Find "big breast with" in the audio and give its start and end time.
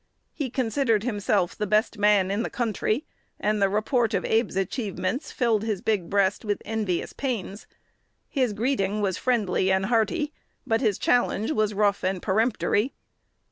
5.79-6.59